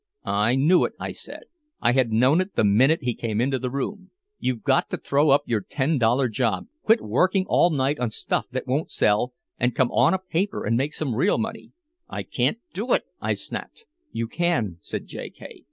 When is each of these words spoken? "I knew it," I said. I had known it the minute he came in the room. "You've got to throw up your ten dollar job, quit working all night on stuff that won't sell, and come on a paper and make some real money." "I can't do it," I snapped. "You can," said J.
"I 0.25 0.55
knew 0.55 0.83
it," 0.83 0.93
I 0.99 1.11
said. 1.11 1.43
I 1.79 1.91
had 1.91 2.11
known 2.11 2.41
it 2.41 2.55
the 2.55 2.63
minute 2.63 3.03
he 3.03 3.13
came 3.13 3.39
in 3.39 3.51
the 3.51 3.69
room. 3.69 4.09
"You've 4.39 4.63
got 4.63 4.89
to 4.89 4.97
throw 4.97 5.29
up 5.29 5.43
your 5.45 5.61
ten 5.61 5.99
dollar 5.99 6.27
job, 6.27 6.65
quit 6.81 7.01
working 7.01 7.45
all 7.47 7.69
night 7.69 7.99
on 7.99 8.09
stuff 8.09 8.47
that 8.49 8.65
won't 8.65 8.89
sell, 8.89 9.33
and 9.59 9.75
come 9.75 9.91
on 9.91 10.15
a 10.15 10.17
paper 10.17 10.65
and 10.65 10.75
make 10.75 10.93
some 10.95 11.13
real 11.13 11.37
money." 11.37 11.73
"I 12.09 12.23
can't 12.23 12.57
do 12.73 12.93
it," 12.93 13.03
I 13.21 13.35
snapped. 13.35 13.85
"You 14.11 14.27
can," 14.27 14.79
said 14.81 15.05
J. 15.05 15.31